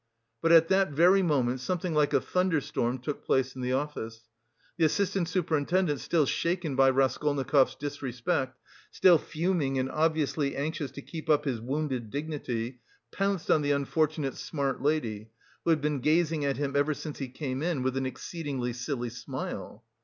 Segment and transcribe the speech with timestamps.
[0.41, 4.23] But at that very moment something like a thunderstorm took place in the office.
[4.77, 8.57] The assistant superintendent, still shaken by Raskolnikov's disrespect,
[8.89, 12.79] still fuming and obviously anxious to keep up his wounded dignity,
[13.11, 15.29] pounced on the unfortunate smart lady,
[15.65, 19.11] who had been gazing at him ever since he came in with an exceedingly silly
[19.11, 19.83] smile.